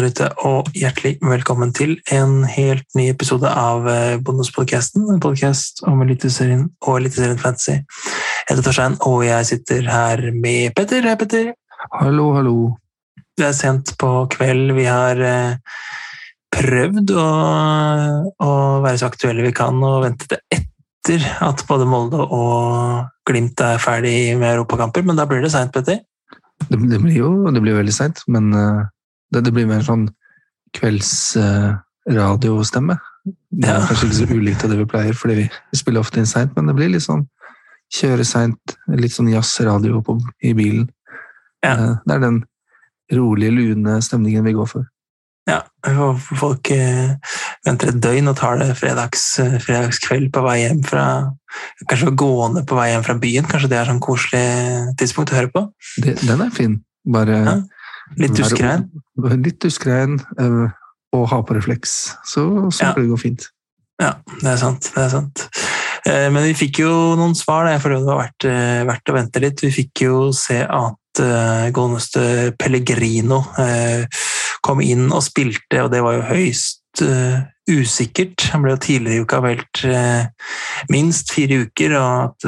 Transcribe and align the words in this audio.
der 0.00 0.08
ute, 0.08 0.26
og 0.46 0.68
hjertelig 0.76 1.18
velkommen 1.20 1.72
til 1.76 1.98
en 2.14 2.44
helt 2.48 2.86
ny 2.96 3.10
episode 3.10 3.48
av 3.48 3.84
Bonuspodkasten. 3.84 4.22
Bonuspodcasten, 4.24 5.08
en 5.12 5.20
podkast 5.20 5.82
om 5.88 6.00
Eliteserien 6.04 6.62
og 6.86 7.00
Eliteserien 7.00 7.40
Fantasy. 7.40 7.74
Jeg 7.74 8.46
heter 8.48 8.64
Torstein, 8.64 8.96
og 9.04 9.24
jeg 9.26 9.48
sitter 9.50 9.88
her 9.90 10.22
med 10.32 10.72
Petter. 10.78 11.04
Hei, 11.04 11.16
Petter. 11.20 11.50
Hallo, 11.98 12.30
hallo. 12.36 12.54
Det 13.36 13.48
er 13.50 13.56
sent 13.56 13.92
på 14.00 14.12
kveld. 14.32 14.72
Vi 14.78 14.86
har 14.88 15.20
eh, 15.20 15.82
prøvd 16.54 17.12
å, 17.20 17.26
å 18.40 18.52
være 18.84 19.00
så 19.02 19.10
aktuelle 19.10 19.44
vi 19.44 19.52
kan 19.56 19.82
og 19.84 20.06
vente 20.06 20.30
til 20.30 20.40
etter 20.56 21.26
at 21.44 21.64
både 21.68 21.88
Molde 21.88 22.22
og 22.24 23.04
Glimt 23.28 23.60
er 23.64 23.82
ferdig 23.82 24.32
med 24.40 24.54
europakamper, 24.54 25.04
men 25.04 25.20
da 25.20 25.28
blir 25.28 25.44
det 25.44 25.52
seint, 25.52 25.74
Petter. 25.76 26.00
Det, 26.70 26.80
det 26.88 27.02
blir 27.02 27.20
jo 27.20 27.34
det 27.52 27.60
blir 27.64 27.76
veldig 27.76 27.94
seint, 27.94 28.24
men 28.32 28.48
uh, 28.56 28.88
det, 29.30 29.40
det, 29.46 29.52
blir 29.54 29.70
mer 29.70 29.82
sånn 29.86 30.04
kveldsradiostemme. 30.76 32.94
Uh, 32.94 33.00
det 33.50 33.68
er 33.68 33.74
ja. 33.76 33.86
kanskje 33.88 34.06
ikke 34.06 34.20
så 34.20 34.26
ulikt 34.30 34.64
av 34.64 34.70
det 34.72 34.80
vi 34.80 34.92
pleier, 34.92 35.14
fordi 35.16 35.34
vi, 35.42 35.46
vi 35.50 35.76
spiller 35.78 36.04
ofte 36.04 36.18
inn 36.20 36.30
seint, 36.30 36.52
men 36.56 36.66
det 36.70 36.76
blir 36.78 36.92
litt 36.92 37.06
sånn 37.06 37.24
kjøre 37.90 38.24
seint, 38.26 38.64
litt 38.94 39.14
sånn 39.16 39.32
jazzradio 39.32 39.94
i 40.46 40.50
bilen. 40.56 40.86
Ja. 41.64 41.72
Uh, 41.74 41.94
det 42.06 42.12
er 42.16 42.22
den 42.28 42.38
rolige, 43.12 43.50
lune 43.50 44.02
stemningen 44.04 44.44
vi 44.46 44.56
går 44.56 44.68
for. 44.70 44.84
Ja, 45.48 45.62
folk 46.38 46.68
eh, 46.70 47.16
venter 47.66 47.90
et 47.90 48.00
døgn 48.02 48.30
og 48.30 48.36
tar 48.38 48.60
det 48.60 48.76
fredags, 48.78 49.22
eh, 49.42 49.56
fredagskveld 49.62 50.28
på 50.34 50.40
vei 50.44 50.58
hjem 50.62 50.82
fra 50.86 51.04
Kanskje 51.90 52.12
gående 52.14 52.62
på 52.68 52.76
vei 52.78 52.92
hjem 52.92 53.02
fra 53.02 53.16
byen. 53.18 53.48
Kanskje 53.50 53.70
det 53.72 53.78
er 53.80 53.88
sånn 53.88 54.04
koselig 54.04 54.44
tidspunkt 55.00 55.32
å 55.32 55.38
høre 55.40 55.50
på? 55.50 55.64
Det, 55.98 56.12
den 56.22 56.44
er 56.44 56.52
fin. 56.54 56.76
Bare 57.10 57.38
ja, 57.40 57.54
Litt 58.18 58.36
duskregn? 58.38 58.88
Litt 59.44 59.60
duskregn 59.62 60.18
eh, 60.40 60.66
og 61.16 61.26
ha 61.30 61.40
på 61.46 61.56
refleks. 61.56 61.96
Så, 62.26 62.44
så 62.74 62.90
ja. 62.90 62.92
det 62.96 63.08
går 63.10 63.20
fint. 63.20 63.46
Ja, 64.00 64.14
det 64.40 64.48
er 64.54 64.60
sant. 64.60 64.90
Det 64.94 65.04
er 65.04 65.12
sant. 65.12 65.44
Eh, 66.08 66.28
men 66.32 66.46
vi 66.48 66.56
fikk 66.58 66.82
jo 66.82 66.92
noen 67.20 67.36
svar, 67.38 67.68
da, 67.68 67.78
for 67.82 67.94
det 67.94 68.02
var 68.06 68.22
verdt, 68.24 68.48
verdt 68.88 69.12
å 69.12 69.16
vente 69.18 69.44
litt. 69.44 69.64
Vi 69.66 69.72
fikk 69.82 70.06
jo 70.06 70.30
se 70.36 70.62
at 70.64 70.96
godeste 71.74 72.52
Pellegrino 72.56 73.40
kom 74.62 74.78
inn 74.80 75.08
og 75.10 75.24
spilte, 75.26 75.80
og 75.82 75.90
det 75.92 75.98
var 76.04 76.14
jo 76.14 76.28
høyst 76.28 77.02
usikkert. 77.68 78.46
Han 78.54 78.62
ble 78.62 78.76
jo 78.76 78.80
tidligere 78.86 79.18
i 79.18 79.24
uka 79.26 79.40
velt 79.42 79.82
minst 80.94 81.34
fire 81.34 81.64
uker, 81.66 81.96
og 81.98 82.30
at 82.30 82.46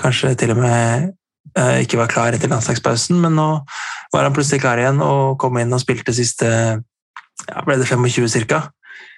kanskje 0.00 0.34
til 0.40 0.54
og 0.54 0.60
med 0.62 1.04
uh, 1.04 1.12
ikke 1.54 1.98
var 2.00 2.10
klar 2.10 2.34
etter 2.34 2.50
landslagspausen, 2.50 3.20
men 3.22 3.36
nå 3.38 3.48
var 4.14 4.26
han 4.26 4.34
plutselig 4.34 4.62
klar 4.64 4.80
igjen 4.80 4.98
og 5.04 5.36
kom 5.38 5.58
inn 5.60 5.74
og 5.74 5.82
spilte 5.82 6.14
siste 6.16 6.48
ja, 6.48 7.62
ble 7.66 7.76
det 7.78 7.86
25 7.86 8.46
ca. 8.48 8.64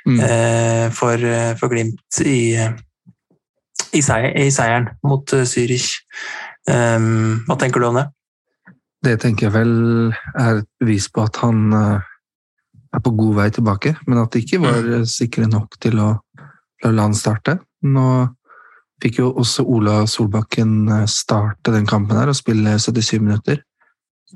Mm. 0.07 0.19
Uh, 0.21 0.85
for, 0.95 1.23
for, 1.59 1.73
Glimt 1.73 2.21
i, 2.23 2.55
i, 2.55 4.03
seier, 4.05 4.31
i 4.39 4.51
seieren 4.55 4.91
mot 5.07 5.33
Zürich. 5.49 5.97
Um, 6.69 7.43
hva 7.49 7.57
tenker 7.59 7.83
du 7.83 7.89
om 7.89 7.99
det? 7.99 8.07
Det 9.07 9.17
tenker 9.23 9.49
jeg 9.49 9.55
vel 9.55 9.75
er 10.37 10.61
et 10.61 10.69
bevis 10.83 11.09
på 11.13 11.25
at 11.27 11.41
han 11.43 11.75
er 11.77 13.03
på 13.05 13.13
god 13.19 13.35
vei 13.41 13.51
tilbake, 13.55 13.95
men 14.07 14.23
at 14.23 14.33
de 14.33 14.43
ikke 14.43 14.63
var 14.63 14.81
mm. 14.83 15.05
sikre 15.11 15.49
nok 15.51 15.77
til 15.83 16.01
å 16.03 16.11
la 16.85 17.07
han 17.07 17.17
starte. 17.17 17.59
Nå 17.87 18.07
fikk 19.03 19.21
jo 19.21 19.31
også 19.37 19.65
Ola 19.69 20.01
Solbakken 20.09 20.89
eh, 20.89 21.07
starte 21.11 21.75
den 21.75 21.89
kampen 21.89 22.19
her 22.19 22.33
og 22.33 22.39
spille 22.39 22.79
77 22.81 23.21
minutter. 23.21 23.63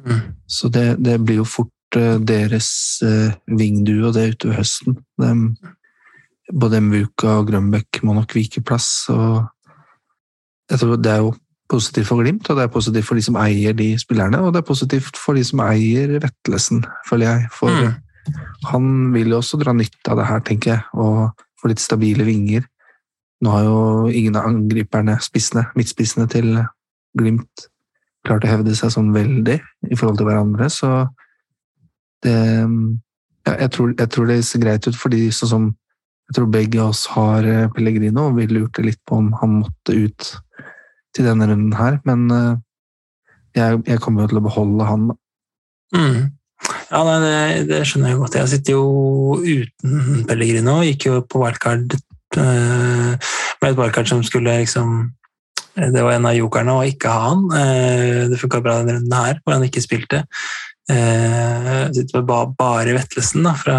Mm. 0.05 0.35
Så 0.49 0.71
det, 0.73 0.99
det, 1.05 1.19
blir 1.25 1.41
jo 1.41 1.49
fort 1.49 1.99
uh, 1.99 2.17
deres 2.23 2.71
uh, 3.03 3.33
vingdue, 3.59 4.07
og 4.07 4.15
det 4.15 4.29
utover 4.37 4.61
høsten. 4.61 4.99
De, 5.21 5.33
både 6.55 6.81
Mvuka 6.81 7.41
og 7.41 7.49
Grønbæk 7.51 8.03
må 8.07 8.15
nok 8.15 8.35
vike 8.35 8.63
plass. 8.63 9.09
og 9.11 9.49
Det 10.71 11.11
er 11.11 11.25
jo 11.25 11.35
positivt 11.71 12.07
for 12.07 12.23
Glimt, 12.23 12.49
og 12.51 12.57
det 12.57 12.67
er 12.67 12.73
positivt 12.73 13.07
for 13.07 13.19
de 13.19 13.23
som 13.23 13.39
eier 13.39 13.75
de 13.77 13.93
spillerne, 13.99 14.41
og 14.43 14.55
det 14.55 14.63
er 14.63 14.71
positivt 14.71 15.19
for 15.19 15.39
de 15.39 15.45
som 15.47 15.63
eier 15.63 16.19
Vetlesen, 16.23 16.85
føler 17.09 17.29
jeg. 17.29 17.51
For 17.55 17.71
mm. 17.71 18.35
han 18.73 18.91
vil 19.15 19.35
jo 19.35 19.39
også 19.39 19.61
dra 19.61 19.75
nytte 19.77 20.11
av 20.11 20.19
det 20.19 20.27
her, 20.31 20.43
tenker 20.47 20.75
jeg, 20.75 20.83
og 20.95 21.47
få 21.61 21.71
litt 21.71 21.83
stabile 21.83 22.27
vinger. 22.27 22.67
Nå 23.41 23.53
har 23.55 23.65
jo 23.65 23.81
ingen 24.13 24.37
av 24.37 24.49
angriperne, 24.51 25.17
spissene, 25.25 25.67
midtspissene 25.79 26.29
til 26.31 26.53
Glimt, 27.19 27.67
klart 28.27 28.45
å 28.45 28.51
hevde 28.51 28.75
seg 28.77 28.93
sånn 28.95 29.15
veldig 29.15 29.57
i 29.89 29.97
forhold 29.97 30.21
til 30.21 30.29
hverandre, 30.29 30.69
så 30.71 30.91
det 32.25 32.37
ja, 33.49 33.55
jeg, 33.55 33.71
tror, 33.73 33.95
jeg, 33.97 34.09
tror, 34.13 34.27
det 34.29 34.43
ser 34.45 34.61
greit 34.63 34.87
ut 34.87 34.99
fordi 35.01 35.23
sånn 35.33 35.51
som 35.51 35.69
jeg 36.31 36.37
tror 36.37 36.51
begge 36.53 36.83
oss 36.85 37.07
har 37.11 37.47
eh, 37.49 37.71
Pellegrino, 37.75 38.29
og 38.29 38.37
vi 38.37 38.45
lurte 38.47 38.85
litt 38.85 39.01
på 39.09 39.17
om 39.19 39.33
han 39.41 39.57
måtte 39.65 39.97
ut 39.97 40.29
til 41.17 41.27
denne 41.27 41.49
runden 41.51 41.73
her, 41.75 41.97
men 42.07 42.29
eh, 42.31 42.53
jeg, 43.59 43.81
jeg 43.89 44.03
kommer 44.05 44.23
jo 44.23 44.31
til 44.31 44.39
å 44.39 44.45
beholde 44.45 44.87
han, 44.87 45.09
da. 45.11 45.17
Mm. 45.97 46.21
Ja, 46.91 47.01
nei, 47.03 47.17
det, 47.25 47.65
det, 47.71 47.81
skjønner 47.89 48.13
jeg 48.13 48.21
godt. 48.21 48.37
Jeg 48.39 48.51
sitter 48.53 48.77
jo 48.77 48.85
uten 49.41 50.23
Pellegrino, 50.29 50.77
gikk 50.87 51.09
jo 51.09 51.19
på 51.27 51.41
wildcard 51.43 51.97
med 52.37 53.71
et 53.71 53.79
wildcard 53.79 54.09
som 54.09 54.23
skulle 54.27 54.61
liksom 54.63 55.11
Det 55.75 56.03
var 56.03 56.13
en 56.13 56.27
av 56.29 56.35
jokerne 56.37 56.75
å 56.77 56.83
ikke 56.85 57.09
ha 57.09 57.29
han. 57.31 57.45
Eh, 57.57 58.27
det 58.29 58.41
funka 58.41 58.61
bra 58.61 58.81
denne 58.81 58.99
runden 58.99 59.15
her, 59.15 59.39
hvor 59.41 59.55
han 59.55 59.65
ikke 59.65 59.81
spilte. 59.81 60.25
Eh, 60.91 61.87
sitter 61.95 62.19
med 62.19 62.57
bare 62.59 62.97
Vetlesen 62.97 63.47
da, 63.47 63.55
fra, 63.57 63.79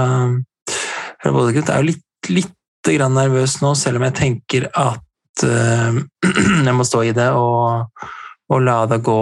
fra 1.21 1.33
Bodø-Glimt. 1.35 1.69
Er 1.69 1.83
jo 1.83 1.89
litt, 1.91 2.31
litt 2.31 2.55
grann 2.87 3.13
nervøs 3.13 3.59
nå, 3.61 3.75
selv 3.77 3.99
om 3.99 4.07
jeg 4.07 4.17
tenker 4.17 4.69
at 4.71 5.43
jeg 5.43 6.73
må 6.75 6.87
stå 6.87 7.03
i 7.07 7.13
det 7.17 7.29
og, 7.33 8.07
og 8.51 8.65
la 8.65 8.81
det 8.89 8.99
gå 9.05 9.21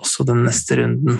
også 0.00 0.24
den 0.28 0.44
neste 0.46 0.78
runden 0.80 1.18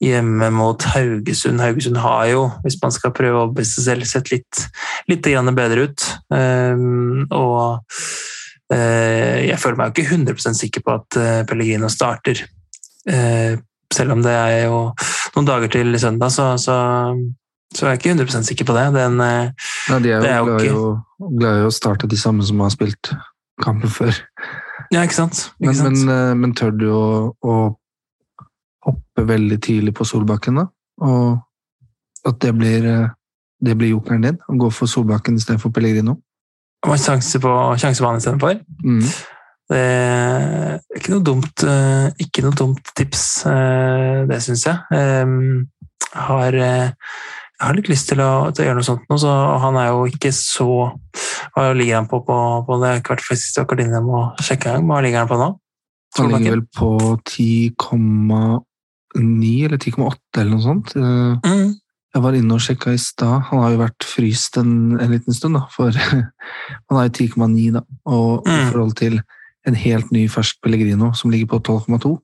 hjemme 0.00 0.48
mot 0.54 0.82
Haugesund. 0.94 1.60
Haugesund 1.60 2.00
har 2.00 2.24
jo, 2.30 2.44
hvis 2.64 2.78
man 2.82 2.92
skal 2.94 3.12
prøve 3.16 3.36
å 3.36 3.44
overbevise 3.44 3.84
selv, 3.84 4.08
sett 4.08 4.32
litt, 4.32 4.62
litt 5.08 5.26
bedre 5.56 5.88
ut. 5.88 6.06
Um, 6.28 7.26
og 7.30 7.80
uh, 8.72 9.38
jeg 9.40 9.58
føler 9.58 9.78
meg 9.78 9.90
jo 9.90 10.04
ikke 10.04 10.16
100 10.18 10.58
sikker 10.58 10.84
på 10.84 10.96
at 10.98 11.18
uh, 11.20 11.42
Pellegrino 11.48 11.88
starter. 11.88 12.44
Uh, 13.08 13.58
selv 13.92 14.14
om 14.14 14.22
det 14.22 14.32
er 14.32 14.66
jo 14.68 14.90
noen 15.34 15.48
dager 15.48 15.72
til 15.72 15.98
søndag, 15.98 16.30
så, 16.30 16.52
så, 16.60 16.76
så 17.74 17.86
er 17.86 17.94
jeg 17.94 18.02
ikke 18.02 18.14
100 18.14 18.46
sikker 18.50 18.68
på 18.68 18.76
det. 18.76 18.86
Den, 18.94 19.18
ja, 19.20 19.98
de 19.98 20.14
er 20.14 20.38
jo, 20.38 20.56
er 20.56 20.64
jo 20.68 20.80
glad, 21.18 21.36
glad 21.40 21.60
i 21.60 21.68
å 21.68 21.74
starte 21.74 22.10
de 22.10 22.18
samme 22.20 22.46
som 22.46 22.62
har 22.62 22.72
spilt 22.74 23.12
kampen 23.64 23.92
før. 23.92 24.14
Ja, 24.90 25.04
ikke 25.04 25.18
sant? 25.18 25.50
Ikke 25.60 25.70
men, 25.70 25.78
sant? 25.78 26.02
Men, 26.06 26.40
men, 26.40 26.56
tør 26.58 26.72
du 26.74 26.88
å, 26.90 27.04
å 27.44 27.56
hoppe 28.86 29.26
veldig 29.28 29.58
tidlig 29.62 29.94
på 29.96 30.06
Solbakken, 30.08 30.62
da. 30.62 30.66
Og 31.04 32.28
at 32.28 32.40
det 32.42 32.52
blir, 32.56 32.86
eh, 32.86 33.08
det 33.60 33.76
blir 33.78 33.94
jokeren 33.94 34.24
din, 34.24 34.40
å 34.48 34.56
gå 34.60 34.70
for 34.72 34.90
Solbakken 34.90 35.38
istedenfor 35.40 35.72
Pellegrino. 35.74 36.18
Og 36.86 36.96
sjanse 36.96 37.40
på 37.42 37.52
sjansebane 37.80 38.22
istedenfor. 38.22 38.62
Mm. 38.84 39.04
Det 39.70 39.78
er 39.78 40.80
ikke 40.98 41.12
noe 41.12 41.22
dumt, 41.26 41.62
eh, 41.62 42.06
ikke 42.24 42.42
noe 42.42 42.56
dumt 42.58 42.88
tips, 42.98 43.22
eh, 43.46 44.26
det 44.26 44.40
syns 44.42 44.64
jeg. 44.66 44.78
Ehm, 44.96 45.68
jeg 46.10 46.22
har, 46.26 46.56
jeg 46.56 46.94
har 47.60 47.76
litt 47.76 47.90
lyst 47.92 48.08
til 48.10 48.20
å, 48.24 48.50
til 48.50 48.64
å 48.64 48.66
gjøre 48.66 48.78
noe 48.80 48.88
sånt 48.88 49.04
nå, 49.06 49.14
så 49.20 49.30
han 49.62 49.76
er 49.78 49.92
jo 49.92 50.00
ikke 50.10 50.32
så 50.34 50.70
Hva 51.50 51.72
ligger 51.74 51.98
han 51.98 52.08
på 52.10 52.18
på, 52.24 52.36
på 52.66 52.72
det 52.82 53.02
kvartfest 53.06 53.58
i 53.58 53.62
Akademia? 53.62 54.00
Må 54.04 54.18
sjekke 54.38 54.70
en 54.70 54.74
gang. 54.80 54.88
Hva 54.90 54.98
ligger 55.04 55.18
han 55.22 55.30
på 55.30 55.40
nå? 55.40 55.48
Han 56.18 56.32
ligger 56.34 56.52
vel 56.56 56.66
på 56.74 56.90
10,9 57.26 59.66
eller 59.66 59.78
10,8 59.78 60.40
eller 60.40 60.50
noe 60.50 60.64
sånt. 60.64 60.88
Eh, 60.96 61.34
mm. 61.46 61.68
Jeg 62.10 62.24
var 62.24 62.34
inne 62.34 62.56
og 62.56 62.62
sjekka 62.64 62.94
i 62.94 63.00
stad. 63.00 63.46
Han 63.50 63.60
har 63.62 63.74
jo 63.74 63.82
vært 63.84 64.06
fryst 64.06 64.56
en, 64.58 64.72
en 64.98 65.12
liten 65.12 65.36
stund, 65.36 65.58
da. 65.58 65.66
For 65.70 65.94
han 66.00 66.96
har 66.96 67.06
jo 67.06 67.12
10,9, 67.26 67.68
da. 67.76 67.84
Og 68.10 68.46
mm. 68.46 68.54
i 68.56 68.64
forhold 68.72 68.96
til 68.98 69.20
en 69.68 69.76
helt 69.76 70.10
ny 70.14 70.24
fersk 70.32 70.58
Pellegrino 70.64 71.12
som 71.14 71.30
ligger 71.30 71.52
på 71.52 71.60
12,2, 71.68 72.14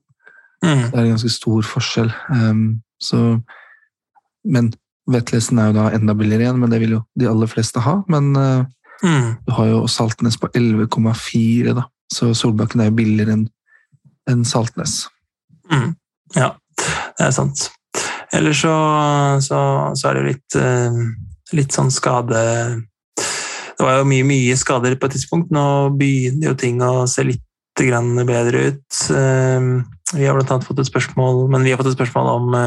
mm. 0.65 0.83
det 0.89 0.95
er 0.97 1.03
en 1.03 1.13
ganske 1.13 1.31
stor 1.31 1.63
forskjell. 1.69 2.11
Um, 2.33 2.81
så 2.99 3.39
Men 4.47 4.71
Vetlesen 5.07 5.59
er 5.59 5.69
jo 5.69 5.77
da 5.77 5.89
enda 5.95 6.15
billigere 6.17 6.47
igjen, 6.47 6.59
men 6.59 6.71
det 6.71 6.81
vil 6.83 6.97
jo 6.97 7.01
de 7.19 7.29
aller 7.29 7.47
fleste 7.47 7.83
ha. 7.83 8.01
Men 8.11 8.31
uh, 8.35 8.65
du 9.03 9.53
har 9.55 9.71
jo 9.71 9.85
Saltnes 9.87 10.39
på 10.39 10.49
11,4, 10.55 11.75
da. 11.77 11.87
Så 12.11 12.33
Solbakken 12.35 12.81
er 12.81 12.89
jo 12.89 12.97
billigere 12.99 13.37
enn 13.37 13.47
en 14.27 14.43
Saltnes. 14.43 15.05
Mm. 15.71 15.93
Ja 16.35 16.55
det 17.17 17.25
er 17.25 17.33
sant. 17.33 17.67
Ellers 18.35 18.61
så, 18.61 18.75
så, 19.43 19.59
så 19.95 20.09
er 20.09 20.17
det 20.17 20.21
jo 20.21 20.27
litt, 20.27 20.57
eh, 20.59 21.01
litt 21.55 21.75
sånn 21.75 21.91
skade 21.93 22.39
Det 23.77 23.85
var 23.85 24.01
jo 24.01 24.07
mye, 24.09 24.25
mye 24.27 24.55
skader 24.57 24.97
på 24.97 25.07
et 25.07 25.15
tidspunkt. 25.15 25.51
Nå 25.53 25.93
begynner 25.99 26.49
jo 26.49 26.55
ting 26.57 26.81
å 26.83 27.05
se 27.09 27.23
litt 27.27 27.43
bedre 27.77 28.63
ut. 28.71 29.01
Eh, 29.13 29.67
vi 30.17 30.25
har 30.25 30.33
blant 30.33 30.49
annet 30.55 30.65
fått 30.65 30.81
et 30.81 30.89
spørsmål, 30.89 31.45
men 31.51 31.61
vi 31.63 31.71
har 31.71 31.79
fått 31.79 31.91
et 31.91 31.99
spørsmål 31.99 32.31
om, 32.31 32.57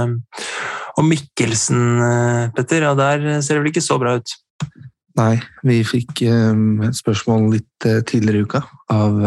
om 1.01 1.09
Mikkelsen, 1.11 1.83
Petter. 2.55 2.87
Og 2.93 3.01
der 3.01 3.43
ser 3.43 3.59
det 3.59 3.65
vel 3.65 3.73
ikke 3.73 3.83
så 3.83 3.99
bra 3.99 4.15
ut? 4.21 4.37
Nei, 5.19 5.35
vi 5.67 5.81
fikk 5.83 6.23
et 6.23 7.01
spørsmål 7.01 7.49
litt 7.57 7.89
tidligere 8.07 8.45
i 8.45 8.47
uka 8.47 8.63
av 8.95 9.19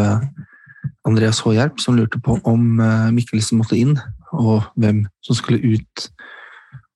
Andreas 1.04 1.42
Håhjelp, 1.44 1.76
som 1.84 1.98
lurte 1.98 2.22
på 2.22 2.38
om 2.48 2.80
Mikkelsen 3.12 3.60
måtte 3.60 3.76
inn, 3.76 3.98
og 4.34 4.68
hvem 4.80 5.04
som 5.24 5.38
skulle 5.38 5.62
ut. 5.74 6.08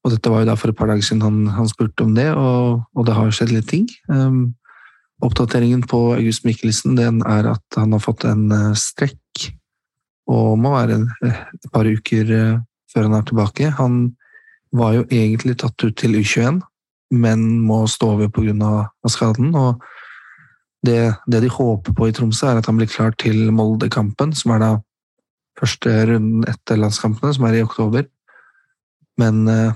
Og 0.04 0.14
dette 0.14 0.30
var 0.32 0.44
jo 0.44 0.50
da 0.50 0.56
for 0.58 0.72
et 0.72 0.78
par 0.78 0.90
dager 0.90 1.04
siden 1.04 1.24
han, 1.24 1.40
han 1.52 1.68
spurte 1.70 2.06
om 2.06 2.14
det, 2.16 2.28
og, 2.32 2.84
og, 2.94 3.04
det 3.06 3.16
har 3.16 3.34
skjedd 3.34 3.52
litt 3.54 3.68
ting. 3.70 3.88
Um, 4.08 4.54
oppdateringen 5.24 5.82
på 5.90 6.00
August 6.14 6.46
Mikkelsen 6.46 6.96
den 6.98 7.20
er 7.26 7.50
at 7.54 7.78
han 7.78 7.92
har 7.96 8.02
fått 8.04 8.24
en 8.28 8.46
uh, 8.54 8.72
strekk, 8.78 9.50
og 10.30 10.56
må 10.60 10.76
være 10.76 11.02
uh, 11.02 11.42
et 11.58 11.68
par 11.74 11.88
uker 11.88 12.32
uh, 12.32 12.56
før 12.92 13.08
han 13.08 13.18
er 13.18 13.28
tilbake. 13.28 13.70
Han 13.80 14.00
var 14.76 14.96
jo 14.96 15.06
egentlig 15.10 15.58
tatt 15.60 15.84
ut 15.84 15.96
til 15.98 16.18
U21, 16.20 16.62
men 17.18 17.46
må 17.64 17.86
stå 17.88 18.14
over 18.16 18.32
pga. 18.32 18.88
skaden. 19.08 19.54
og 19.54 19.82
det, 20.86 21.14
det, 21.26 21.40
de 21.42 21.48
håper 21.50 21.92
på 21.92 22.06
i 22.06 22.12
Tromsø, 22.14 22.46
er 22.46 22.60
at 22.60 22.66
han 22.66 22.76
blir 22.78 22.86
klar 22.86 23.10
til 23.18 23.50
Molde-kampen, 23.52 24.32
som 24.36 24.52
er 24.54 24.62
da 24.62 24.70
første 25.58 25.94
runden 26.10 26.46
etter 26.48 26.78
landskampene, 26.78 27.32
som 27.34 27.48
er 27.48 27.58
i 27.58 27.64
oktober. 27.64 28.06
Men 29.18 29.42
uh, 29.50 29.72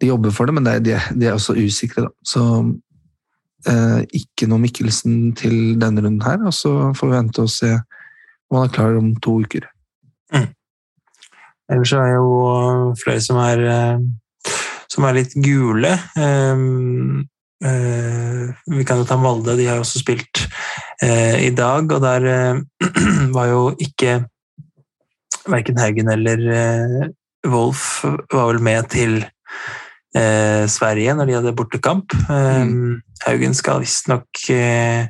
de 0.00 0.10
jobber 0.10 0.34
for 0.34 0.48
det, 0.48 0.56
men 0.56 0.68
de, 0.84 0.96
er 0.96 1.34
også 1.34 1.56
usikre, 1.58 2.06
da. 2.06 2.12
Så 2.26 2.42
uh, 3.68 4.00
ikke 4.16 4.48
noe 4.50 4.62
Mikkelsen 4.62 5.34
til 5.38 5.76
denne 5.80 6.04
runden 6.04 6.24
her, 6.24 6.40
og 6.48 6.56
så 6.56 6.92
får 6.96 7.10
vi 7.10 7.18
vente 7.18 7.44
og 7.44 7.52
se 7.52 7.74
om 8.52 8.58
han 8.58 8.66
er 8.68 8.74
klar 8.74 8.98
om 8.98 9.14
to 9.24 9.38
uker. 9.44 9.68
Mm. 10.32 10.50
Ellers 11.72 11.92
er 11.96 12.02
det 12.04 12.16
jo 12.18 12.32
flere 13.00 13.22
som 13.24 13.38
er, 13.40 13.62
uh, 13.68 14.50
som 14.92 15.08
er 15.08 15.20
litt 15.20 15.36
gule. 15.40 15.94
Um, 16.16 17.28
vi 17.62 18.82
kan 18.82 18.98
jo 18.98 19.04
ta 19.06 19.14
Molde, 19.14 19.54
de 19.54 19.68
har 19.68 19.78
også 19.78 20.00
spilt 20.02 20.40
i 20.98 21.52
dag, 21.54 21.92
og 21.94 22.00
der 22.02 22.24
var 23.36 23.46
jo 23.52 23.60
ikke 23.78 24.16
verken 25.48 25.80
Haugen 25.80 26.10
eller 26.12 26.42
uh, 26.48 27.06
Wolf 27.50 28.02
var 28.04 28.50
vel 28.52 28.62
med 28.62 28.88
til 28.92 29.18
uh, 29.22 30.64
Sverige 30.70 31.14
når 31.18 31.28
de 31.28 31.36
hadde 31.38 31.54
bortekamp. 31.58 32.14
Mm. 32.28 33.02
Haugen 33.26 33.54
skal 33.54 33.82
visstnok, 33.82 34.26
uh, 34.54 35.06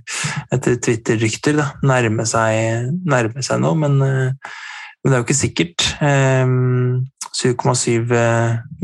etter 0.52 0.76
Twitter-rykter, 0.84 1.60
nærme, 1.84 2.26
nærme 2.26 3.44
seg 3.44 3.62
nå, 3.62 3.74
men, 3.80 3.98
men, 4.00 5.08
det 5.08 5.14
er 5.14 5.20
jo 5.20 5.26
ikke 5.26 5.42
sikkert. 5.42 5.88
Um, 6.00 7.08
7,7 7.32 8.12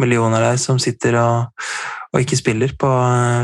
millioner 0.00 0.41
der 0.41 0.56
som 0.56 0.79
sitter 0.81 1.19
og, 1.21 1.67
og 2.15 2.23
ikke 2.23 2.39
spiller 2.41 2.73
på, 2.81 2.89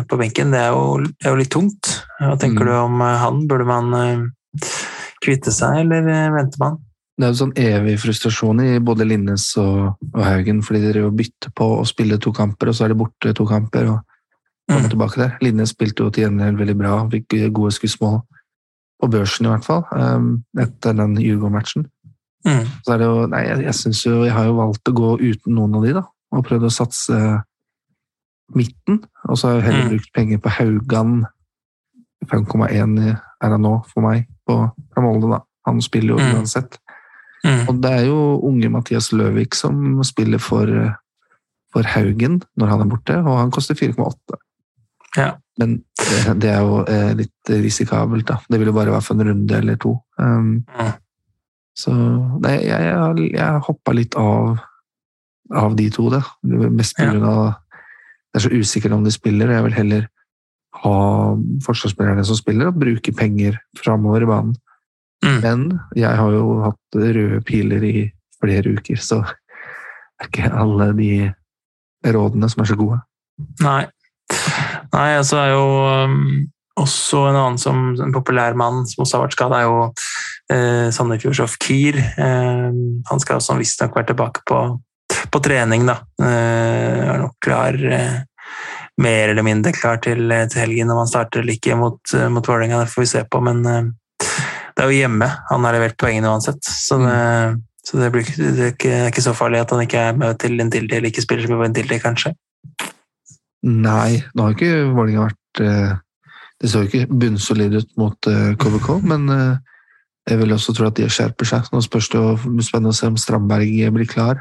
på 0.09 0.17
benken. 0.17 0.55
Det 0.55 0.63
er, 0.63 0.73
jo, 0.73 0.97
det 1.05 1.27
er, 1.27 1.35
jo, 1.35 1.41
litt 1.43 1.53
tungt. 1.53 1.91
Hva 2.23 2.39
tenker 2.41 2.65
mm. 2.65 2.71
du 2.71 2.75
om 2.79 3.05
han? 3.05 3.45
Burde 3.51 3.69
man 3.69 3.93
kvitte 5.25 5.53
seg, 5.53 5.85
eller 5.85 6.09
venter 6.33 6.63
man? 6.65 6.81
Det 7.15 7.27
er 7.27 7.31
jo 7.31 7.39
sånn 7.39 7.53
evig 7.61 7.95
frustrasjon 8.03 8.61
i 8.65 8.71
både 8.83 9.07
Linnes 9.07 9.45
og, 9.63 10.01
og 10.11 10.23
Haugen, 10.25 10.65
fordi 10.67 10.81
dere 10.83 11.05
jo 11.05 11.13
bytter 11.15 11.53
på 11.55 11.69
å 11.77 11.85
spille 11.87 12.19
to 12.19 12.33
kamper, 12.35 12.73
og 12.73 12.75
så 12.75 12.87
er 12.87 12.95
det 12.95 12.99
borte 12.99 13.35
to 13.39 13.47
kamper. 13.47 13.93
og 13.93 14.01
kommer 14.67 14.81
mm. 14.81 14.91
tilbake 14.91 15.21
der. 15.21 15.37
Linnes 15.45 15.75
spilte 15.75 16.05
jo 16.05 16.11
til 16.11 16.25
gjengjeld 16.25 16.59
veldig 16.59 16.77
bra, 16.79 16.95
fikk 17.13 17.37
gode 17.53 17.75
skussmål 17.77 18.21
på 19.03 19.11
børsen 19.13 19.47
i 19.47 19.53
hvert 19.53 19.67
fall, 19.67 19.83
um, 19.93 20.29
etter 20.61 20.97
den 20.97 21.19
Djurgård-matchen. 21.21 21.89
Mm. 22.45 22.65
Så 22.85 22.95
er 22.95 23.01
det 23.01 23.09
jo 23.09 23.27
Nei, 23.33 23.41
jeg, 23.47 23.61
jeg 23.65 23.75
syns 23.79 24.03
jo 24.05 24.19
Jeg 24.27 24.35
har 24.37 24.45
jo 24.45 24.57
valgt 24.59 24.91
å 24.91 24.93
gå 24.93 25.15
uten 25.17 25.55
noen 25.57 25.79
av 25.79 25.87
de, 25.87 25.95
da, 25.97 26.03
og 26.35 26.45
prøvd 26.45 26.67
å 26.69 26.73
satse 26.73 27.21
midten. 28.55 29.01
Og 29.29 29.39
så 29.41 29.49
har 29.49 29.59
jeg 29.59 29.67
heller 29.69 29.87
mm. 29.87 29.93
brukt 29.95 30.13
penger 30.17 30.43
på 30.45 30.53
Haugan. 30.59 31.15
5,1 32.29 32.99
er 33.05 33.17
han 33.53 33.61
nå 33.65 33.75
for 33.91 34.05
meg 34.05 34.29
på, 34.49 34.59
fra 34.93 35.05
Molde, 35.05 35.33
da. 35.33 35.41
Han 35.69 35.81
spiller 35.85 36.15
jo 36.15 36.21
mm. 36.21 36.35
uansett. 36.37 36.79
Mm. 37.45 37.63
Og 37.69 37.81
det 37.85 37.93
er 37.93 38.07
jo 38.09 38.19
unge 38.49 38.71
Mathias 38.73 39.11
Løvik 39.13 39.57
som 39.59 40.01
spiller 40.07 40.41
for, 40.41 40.71
for, 41.75 41.87
Haugen 41.95 42.41
når 42.57 42.73
han 42.73 42.85
er 42.85 42.91
borte, 42.91 43.19
og 43.21 43.39
han 43.43 43.53
koster 43.55 43.77
4,8. 43.77 44.39
Ja. 45.19 45.35
Men 45.61 45.77
det, 46.01 46.21
det, 46.43 46.51
er 46.51 46.65
jo 46.65 46.81
eh, 46.91 47.13
litt 47.19 47.51
risikabelt, 47.53 48.27
da. 48.27 48.41
Det 48.51 48.59
vil 48.59 48.73
jo 48.73 48.77
bare 48.77 48.95
være 48.95 49.05
for 49.05 49.15
en 49.15 49.29
runde 49.29 49.59
eller 49.59 49.77
to. 49.79 49.95
Um, 50.19 50.65
mm. 50.67 50.95
Så 51.79 51.93
nei, 51.95 52.57
jeg, 52.65 52.89
jeg, 52.89 53.29
jeg 53.35 53.63
hoppa 53.69 53.95
litt 53.95 54.17
av, 54.19 54.57
av 55.55 55.77
de 55.79 55.87
to, 55.95 56.09
da. 56.15 56.25
Mest 56.43 56.99
pga. 56.99 57.13
Ja. 57.21 57.45
Det 58.35 58.41
er 58.41 58.47
så 58.49 58.51
usikkert 58.51 58.97
om 58.97 59.05
de 59.07 59.13
spiller. 59.15 59.47
og 59.47 59.55
Jeg 59.55 59.67
vil 59.69 59.79
heller 59.79 60.07
ha 60.83 60.99
forsvarsspillerne 61.63 62.25
som 62.27 62.39
spiller, 62.39 62.71
og 62.71 62.81
bruke 62.83 63.15
penger 63.15 63.61
framover 63.79 64.27
i 64.27 64.31
banen. 64.31 64.57
Mm. 65.25 65.39
Men 65.41 65.65
jeg 65.97 66.17
har 66.19 66.35
jo 66.35 66.61
hatt 66.65 66.99
røde 66.99 67.41
piler 67.47 67.85
i 67.87 67.97
flere 68.43 68.75
uker, 68.77 69.01
så 69.01 69.23
det 69.25 70.27
er 70.27 70.31
ikke 70.31 70.53
alle 70.53 70.91
de 70.99 71.13
rådene 72.15 72.51
som 72.51 72.65
er 72.65 72.71
så 72.71 72.79
gode. 72.79 72.99
Nei. 73.65 73.85
Nei, 74.95 75.09
altså 75.19 75.41
er 75.41 75.55
jo 75.55 75.65
um, 76.07 76.19
også 76.81 77.25
en 77.31 77.39
annen 77.39 77.61
som 77.61 77.81
en 78.03 78.15
populær 78.15 78.57
mann 78.59 78.85
som 78.89 79.05
også 79.05 79.19
har 79.19 79.25
vært 79.27 79.37
skada, 79.37 79.61
er 79.61 79.69
jo 79.69 79.81
eh, 80.53 80.89
Sandefjords 80.95 81.57
Kier. 81.63 81.99
Eh, 81.99 82.69
han 83.11 83.23
skal 83.23 83.41
også 83.41 83.59
visstnok 83.59 83.97
være 83.97 84.11
tilbake 84.13 84.45
på, 84.49 84.61
på 85.31 85.43
trening, 85.45 85.87
da. 85.89 85.99
Eh, 86.23 87.03
er 87.15 87.23
nok 87.25 87.37
klar 87.45 87.79
eh, 87.79 88.23
mer 89.03 89.33
eller 89.33 89.47
mindre 89.47 89.75
klar 89.75 89.99
til, 90.03 90.31
til 90.51 90.63
helgen 90.63 90.91
når 90.91 91.01
man 91.03 91.11
starter 91.11 91.43
eller 91.43 91.57
ikke 91.57 91.79
mot, 91.79 92.17
mot 92.31 92.47
Vålerenga. 92.47 92.85
Det 92.85 92.95
får 92.95 93.07
vi 93.07 93.13
se 93.17 93.25
på, 93.31 93.43
men 93.45 93.65
eh, 93.71 93.93
det 94.75 94.83
er 94.83 94.91
jo 94.91 95.03
hjemme 95.05 95.29
han 95.51 95.67
har 95.67 95.77
levert 95.77 95.99
poengene 96.01 96.31
uansett. 96.33 96.63
Så, 96.67 96.99
det, 97.03 97.15
mm. 97.15 97.61
så 97.87 98.01
det, 98.01 98.09
blir, 98.15 98.31
det, 98.37 98.55
er 98.55 98.73
ikke, 98.73 98.89
det, 98.91 99.03
er 99.03 99.13
ikke, 99.13 99.27
så 99.27 99.35
farlig 99.37 99.63
at 99.63 99.75
han 99.75 99.85
ikke 99.85 100.07
er 100.11 100.17
med 100.19 100.41
til 100.43 100.57
en 100.57 100.67
Intility, 100.67 100.99
eller 100.99 101.13
ikke 101.13 101.25
spiller 101.25 101.47
som 101.47 101.63
Intility, 101.67 102.01
kanskje. 102.03 102.35
Nei, 103.65 104.23
nå 104.35 104.45
har 104.45 104.57
ikke 104.57 104.73
Vålerenga 104.93 105.23
vært 105.25 105.61
eh, 105.65 105.93
Det 106.61 106.69
så 106.69 106.83
ikke 106.85 107.07
bunnsolid 107.09 107.79
ut 107.79 107.95
mot 108.01 108.29
eh, 108.29 108.99
men 109.09 109.31
eh, 109.33 109.79
jeg 110.29 110.41
vil 110.41 110.53
også 110.57 110.75
tro 110.77 110.89
at 110.89 110.97
de 110.97 111.07
skjerper 111.09 111.49
seg. 111.49 111.71
Nå 111.73 111.83
spørs 111.85 112.11
det 112.13 112.21
jo 112.21 112.61
spennende 112.65 112.93
å 112.95 112.97
se 112.97 113.09
om 113.11 113.17
Strandberg 113.21 113.73
blir 113.93 114.09
klar. 114.09 114.39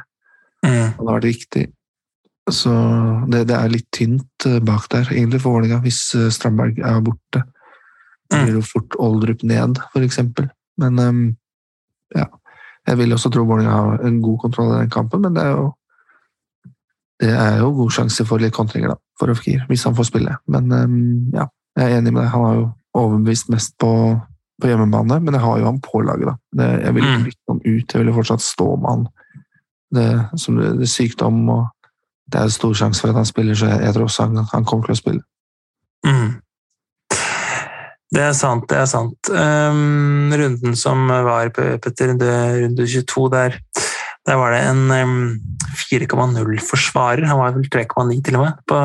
Mm. 0.64 0.96
Han 0.96 1.08
har 1.10 1.18
vært 1.18 1.28
viktig. 1.28 1.66
Så 2.52 2.72
det, 3.32 3.46
det, 3.50 3.58
er 3.58 3.72
litt 3.72 3.90
tynt 3.92 4.48
bak 4.64 4.88
der, 4.92 5.12
egentlig, 5.12 5.42
for 5.44 5.58
Vålerenga, 5.58 5.82
hvis 5.84 6.00
Strandberg 6.36 6.80
er 6.80 7.04
borte. 7.04 7.44
Det 8.32 8.44
blir 8.46 8.58
jo 8.58 8.66
fort 8.66 8.96
Oldrup 9.02 9.44
ned, 9.48 9.80
f.eks. 9.94 10.20
Men 10.82 11.00
um, 11.00 11.24
ja. 12.16 12.30
Jeg 12.88 13.00
vil 13.00 13.16
også 13.16 13.30
tro 13.32 13.46
Vålerenga 13.48 13.72
har 13.72 14.02
en 14.08 14.20
god 14.22 14.38
kontroll 14.42 14.74
i 14.74 14.82
den 14.82 14.92
kampen, 14.92 15.22
men 15.24 15.36
det 15.38 15.44
er 15.44 15.54
jo 15.56 15.72
det 17.24 17.30
er 17.32 17.62
jo 17.62 17.70
god 17.78 17.92
sjanse 17.96 18.26
for 18.28 18.42
litt 18.42 18.56
kontringer 18.56 18.92
da, 18.92 18.98
for 19.20 19.32
Ofkir, 19.32 19.62
hvis 19.70 19.86
han 19.88 19.96
får 19.96 20.10
spille. 20.10 20.34
Men 20.52 20.72
um, 20.72 20.96
ja, 21.32 21.46
jeg 21.78 21.86
er 21.86 22.02
enig 22.02 22.12
med 22.12 22.24
deg. 22.24 22.32
Han 22.34 22.44
har 22.44 22.56
jo 22.58 22.66
overbevist 23.00 23.52
mest 23.54 23.78
på, 23.80 23.92
på 24.62 24.70
hjemmebane, 24.70 25.20
men 25.24 25.38
jeg 25.38 25.44
har 25.46 25.62
jo 25.62 25.70
han 25.70 25.80
på 25.84 26.02
laget. 26.04 26.28
da. 26.28 26.36
Det, 26.60 26.70
jeg 26.84 26.96
vil 26.96 27.06
ikke 27.06 27.20
mm. 27.22 27.28
bytte 27.30 27.54
han 27.54 27.62
ut, 27.64 27.94
jeg 27.94 28.02
ville 28.02 28.16
fortsatt 28.18 28.44
stå 28.44 28.68
med 28.76 28.90
han. 28.90 29.06
Det, 29.94 30.08
som 30.42 30.58
det, 30.60 30.74
det 30.82 30.88
er 30.90 30.94
sykdom, 30.94 31.40
og 31.54 31.94
det 32.34 32.42
er 32.42 32.54
stor 32.54 32.74
sjanse 32.78 33.02
for 33.02 33.14
at 33.14 33.22
han 33.22 33.30
spiller, 33.30 33.56
så 33.56 33.72
jeg, 33.72 33.86
jeg 33.86 33.96
tror 33.96 34.10
også 34.10 34.28
han, 34.28 34.44
han 34.52 34.68
kommer 34.68 34.90
til 34.90 34.98
å 34.98 35.02
spille. 35.02 35.24
Mm. 36.04 36.30
Det 38.14 38.22
er 38.22 38.34
sant, 38.38 38.68
det 38.70 38.78
er 38.78 38.90
sant. 38.90 39.30
Um, 39.34 40.30
runden 40.38 40.76
som 40.78 41.08
var, 41.10 41.50
Petter, 41.54 42.14
runde 42.14 42.86
22 42.86 43.24
der, 43.34 43.58
der 44.30 44.38
var 44.38 44.54
det 44.54 44.60
en 44.70 44.84
um, 44.94 45.16
4,0-forsvarer. 45.80 47.26
Han 47.26 47.42
var 47.42 47.56
vel 47.56 47.66
3,9 47.74 48.20
til 48.22 48.38
og 48.38 48.46
med 48.46 48.62
på 48.70 48.84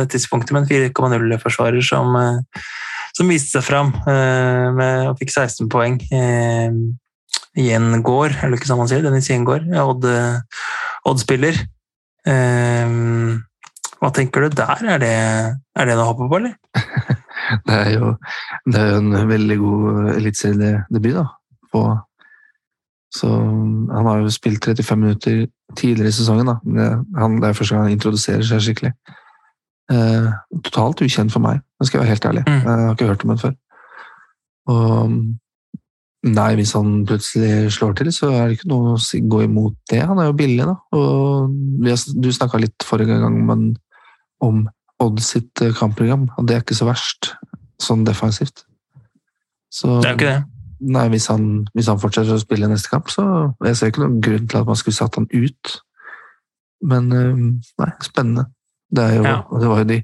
det 0.00 0.08
tidspunktet, 0.14 0.54
men 0.56 0.68
4,0-forsvarer 0.70 1.84
som, 1.84 2.16
uh, 2.16 2.64
som, 3.12 3.28
viste 3.28 3.58
seg 3.58 3.68
fram 3.68 3.92
uh, 4.08 4.72
med, 4.72 5.10
og 5.12 5.20
fikk 5.20 5.36
16 5.36 5.68
poeng. 5.68 6.00
Uh, 6.08 6.96
en 7.60 7.92
gård, 8.06 8.32
eller 8.40 8.56
ikke 8.56 8.70
sånn 8.70 8.80
man 8.80 8.88
sier, 8.88 9.04
Dennis 9.04 9.28
Gjengård, 9.28 9.68
Odd-spiller. 11.04 11.64
Odd 12.24 12.32
uh, 12.32 13.38
hva 14.00 14.08
tenker 14.16 14.46
du 14.46 14.54
der? 14.56 14.86
Er 14.94 15.00
det, 15.02 15.16
er 15.76 15.88
det 15.90 15.96
noe 15.98 16.06
å 16.06 16.12
hoppe 16.14 16.30
på, 16.30 16.40
eller? 16.40 17.18
det 17.68 17.76
er 17.76 17.90
jo 17.96 18.12
det 18.66 18.80
er 18.80 18.98
en 18.98 19.16
veldig 19.28 19.58
god 19.60 19.98
eliteseriedebut, 20.16 21.16
da. 21.18 21.26
På, 21.70 21.84
så 23.14 23.30
han 23.30 24.06
har 24.06 24.22
jo 24.22 24.30
spilt 24.34 24.64
35 24.64 25.00
minutter 25.00 25.46
tidligere 25.78 26.12
i 26.12 26.18
sesongen, 26.18 26.50
da. 26.50 26.56
Det, 26.64 26.88
han, 27.18 27.40
det 27.42 27.50
er 27.50 27.58
første 27.58 27.76
gang 27.76 27.88
han 27.88 27.96
introduserer 27.96 28.46
seg 28.46 28.64
skikkelig. 28.66 28.94
Eh, 29.90 30.30
totalt 30.66 31.02
ukjent 31.02 31.34
for 31.34 31.42
meg, 31.42 31.62
det 31.78 31.88
skal 31.88 31.98
jeg 31.98 32.06
være 32.06 32.14
helt 32.14 32.30
ærlig. 32.30 32.46
Mm. 32.46 32.58
Jeg 32.64 32.86
har 32.86 32.96
ikke 32.96 33.12
hørt 33.12 33.24
om 33.26 33.34
ham 33.34 33.44
før. 33.44 33.54
Og 34.70 35.14
Nei, 36.20 36.50
hvis 36.58 36.74
han 36.76 37.06
plutselig 37.08 37.70
slår 37.72 37.94
til, 37.96 38.10
så 38.12 38.28
er 38.28 38.50
det 38.50 38.58
ikke 38.58 38.68
noe 38.68 38.92
å 38.92 39.20
gå 39.32 39.38
imot 39.46 39.76
det. 39.88 40.02
Han 40.04 40.18
er 40.20 40.26
jo 40.28 40.36
billig, 40.36 40.66
da. 40.68 40.74
Og 40.92 41.54
du 42.20 42.28
snakka 42.28 42.60
litt 42.60 42.84
forrige 42.84 43.16
gang 43.22 43.38
men, 43.48 43.62
om 44.44 44.66
Odd 45.00 45.20
sitt 45.24 45.60
eh, 45.64 45.72
kampprogram, 45.76 46.28
og 46.36 46.46
det 46.48 46.56
er 46.56 46.64
ikke 46.64 46.76
så 46.76 46.88
verst 46.88 47.32
sånn 47.80 48.04
defensivt. 48.04 48.66
Så 49.72 50.00
Det 50.02 50.10
er 50.10 50.12
jo 50.12 50.18
ikke 50.18 50.32
det. 50.34 50.42
Nei, 50.80 51.06
hvis 51.12 51.26
han, 51.28 51.46
hvis 51.76 51.88
han 51.92 52.00
fortsetter 52.00 52.36
å 52.36 52.40
spille 52.40 52.68
neste 52.68 52.88
kamp, 52.88 53.10
så 53.12 53.22
Jeg 53.64 53.76
ser 53.76 53.90
ikke 53.90 54.00
noen 54.00 54.20
grunn 54.24 54.46
til 54.48 54.60
at 54.62 54.66
man 54.68 54.78
skulle 54.80 54.96
satt 54.96 55.18
han 55.18 55.28
ut. 55.32 55.74
Men 56.82 57.12
eh, 57.12 57.42
nei, 57.80 57.90
spennende. 58.04 58.46
Det, 58.90 59.04
jo, 59.16 59.24
Ja. 59.24 59.36
det 59.60 59.68
var 59.68 59.82
jo 59.82 59.88
de 59.90 59.98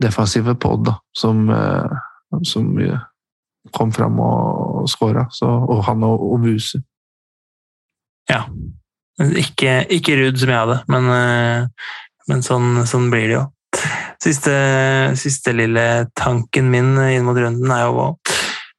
defensive 0.00 0.54
på 0.54 0.72
Odd 0.72 0.86
da, 0.86 0.94
som, 1.14 1.50
eh, 1.50 1.96
som 2.48 2.70
kom 3.76 3.92
fram 3.92 4.18
og 4.20 4.88
skåra. 4.88 5.26
Og 5.46 5.84
han 5.84 6.02
og, 6.06 6.22
og 6.32 6.46
Vuse. 6.46 6.82
Ja. 8.30 8.46
Ikke, 9.20 9.82
ikke 9.92 10.16
Ruud 10.16 10.38
som 10.40 10.48
jeg 10.48 10.58
hadde, 10.58 10.78
men, 10.88 11.04
men 12.30 12.42
sånn, 12.42 12.86
sånn 12.88 13.10
blir 13.12 13.28
det 13.28 13.36
jo. 13.36 13.42
Siste, 14.22 14.54
siste 15.18 15.50
lille 15.56 16.06
tanken 16.14 16.68
min 16.70 16.94
inn 17.08 17.24
mot 17.26 17.38
runden 17.38 17.72
er 17.74 17.88
jo 17.88 18.04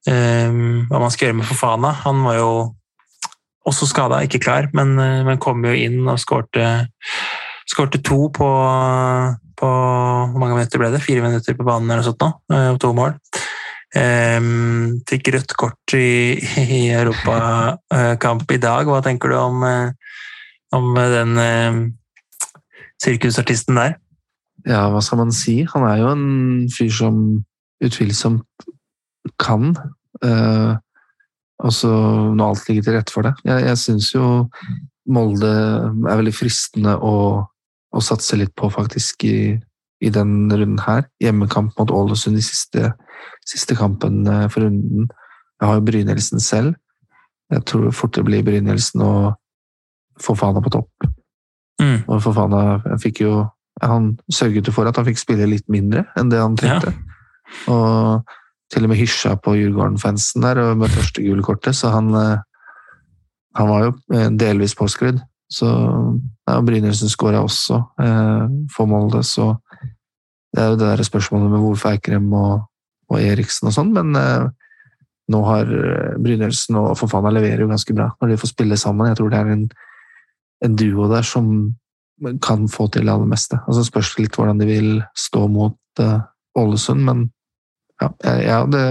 eh, 0.08 0.54
hva 0.88 1.02
man 1.02 1.12
skal 1.12 1.28
gjøre 1.28 1.40
med 1.42 1.50
Fofana. 1.50 1.92
Han 2.06 2.22
var 2.24 2.38
jo 2.38 2.52
også 3.68 3.88
skada, 3.90 4.22
ikke 4.24 4.40
klar, 4.44 4.70
men, 4.76 4.96
eh, 5.00 5.24
men 5.28 5.42
kom 5.44 5.66
jo 5.68 5.74
inn 5.76 6.00
og 6.08 6.22
skårte, 6.22 6.70
to 8.04 8.20
på, 8.36 8.48
på 9.60 9.68
Hvor 9.68 10.40
mange 10.40 10.56
minutter 10.56 10.80
ble 10.80 10.92
det? 10.94 11.04
Fire 11.04 11.24
minutter 11.26 11.58
på 11.58 11.68
banen 11.68 11.92
eller 11.92 12.04
noe 12.04 12.08
sånt 12.08 12.24
nå, 12.24 12.32
eh, 12.54 12.70
og 12.76 12.80
to 12.84 12.94
mål. 12.96 13.18
Um, 13.94 15.04
fikk 15.06 15.28
rødt 15.36 15.52
kort 15.60 15.94
i, 15.94 16.40
i 16.64 16.88
europakamp 16.96 18.56
i 18.56 18.62
dag. 18.64 18.90
Hva 18.90 19.04
tenker 19.06 19.30
du 19.30 19.38
om, 19.38 19.60
eh, 19.68 20.16
om 20.74 20.96
den 20.98 21.38
eh, 21.38 21.84
sirkusartisten 23.04 23.78
der? 23.78 24.00
Ja, 24.70 24.88
hva 24.94 25.02
skal 25.04 25.20
man 25.20 25.34
si? 25.36 25.62
Han 25.74 25.86
er 25.88 26.00
jo 26.00 26.12
en 26.14 26.28
fyr 26.72 26.92
som 26.94 27.18
utvilsomt 27.84 28.68
kan. 29.42 29.74
Eh, 30.24 30.74
og 31.64 31.74
så 31.76 31.92
når 32.36 32.46
alt 32.46 32.70
ligger 32.70 32.88
til 32.88 32.98
rette 32.98 33.16
for 33.16 33.28
det. 33.28 33.34
Jeg, 33.48 33.66
jeg 33.68 33.82
syns 33.82 34.14
jo 34.16 34.30
Molde 35.14 35.50
er 35.52 36.16
veldig 36.16 36.32
fristende 36.32 36.94
å, 37.04 37.16
å 37.92 38.04
satse 38.04 38.38
litt 38.40 38.54
på, 38.56 38.70
faktisk, 38.72 39.26
i, 39.28 39.58
i 40.00 40.12
den 40.16 40.48
runden 40.48 40.80
her. 40.86 41.04
Hjemmekamp 41.20 41.76
mot 41.76 41.92
Ålesund 41.92 42.40
i 42.40 42.46
siste, 42.46 42.94
siste 43.48 43.76
kampen 43.76 44.24
eh, 44.24 44.46
for 44.52 44.64
runden. 44.64 45.10
Jeg 45.60 45.68
har 45.68 45.80
jo 45.80 45.86
Brynildsen 45.90 46.44
selv. 46.44 46.78
Jeg 47.52 47.66
tror 47.68 47.92
fort 47.96 48.16
det 48.16 48.24
blir 48.28 48.46
Brynildsen 48.48 49.04
og 49.04 49.34
Fofana 50.24 50.64
på 50.64 50.72
topp. 50.72 51.08
Mm. 51.82 52.06
Og 52.08 52.24
Fofana 52.24 52.64
jeg 52.94 53.04
fikk 53.10 53.24
jo 53.26 53.36
Han 53.84 54.14
sørget 54.32 54.72
for 54.74 54.88
at 54.88 54.98
han 55.00 55.08
fikk 55.10 55.20
spille 55.22 55.50
litt 55.50 55.68
mindre 55.72 56.06
enn 56.20 56.32
det 56.32 56.40
han 56.42 56.56
trengte. 56.60 56.94
Og 57.72 58.24
til 58.74 58.88
og 58.88 58.90
med 58.90 58.98
hysja 58.98 59.36
på 59.38 59.54
Djurgården-fansen 59.60 60.46
der 60.46 60.62
med 60.80 60.94
første 60.94 61.22
gule 61.22 61.44
kortet, 61.46 61.76
så 61.78 61.92
han 61.94 62.10
eh, 62.18 62.42
han 63.58 63.70
var 63.70 63.86
jo 63.86 63.94
eh, 64.16 64.30
delvis 64.40 64.76
påskrudd. 64.78 65.22
Så 65.54 65.70
ja, 65.70 66.58
Brynildsen 66.66 67.12
skåra 67.12 67.44
også 67.46 67.80
eh, 68.02 68.46
for 68.74 68.90
Molde, 68.90 69.22
så 69.28 69.54
det 70.54 70.62
er 70.62 70.72
jo 70.72 70.80
det 70.80 70.90
der 70.90 71.06
spørsmålet 71.06 71.52
med 71.52 71.62
hvorfor 71.62 71.94
Eikrem 71.94 72.32
og, 72.38 72.66
og 73.10 73.22
Eriksen 73.22 73.70
og 73.70 73.76
sånn, 73.76 73.94
men 73.94 74.18
eh, 74.18 74.48
nå 75.34 75.44
har 75.46 75.70
eh, 75.70 76.18
Brynildsen 76.22 76.80
og 76.82 76.96
Fofana 76.98 77.34
leverer 77.34 77.66
jo 77.66 77.70
ganske 77.70 77.96
bra 77.96 78.10
når 78.18 78.34
de 78.34 78.40
får 78.42 78.54
spille 78.54 78.80
sammen. 78.80 79.12
Jeg 79.12 79.22
tror 79.22 79.34
det 79.34 79.40
er 79.42 79.54
en, 79.54 79.64
en 80.66 80.80
duo 80.80 81.08
der 81.12 81.26
som 81.28 81.54
kan 82.44 82.68
få 82.72 82.88
til 82.94 83.06
det 83.08 83.14
aller 83.14 83.30
meste. 83.30 83.58
Og 83.68 83.76
så 83.78 83.84
spørs 83.88 84.14
det 84.16 84.26
litt 84.28 84.38
hvordan 84.38 84.60
de 84.62 84.68
vil 84.70 84.90
stå 85.18 85.48
mot 85.52 86.02
eh, 86.04 86.20
Ålesund, 86.60 87.02
men 87.04 87.24
ja, 88.02 88.10
jeg, 88.24 88.44
jeg, 88.46 88.54
hadde, 88.54 88.84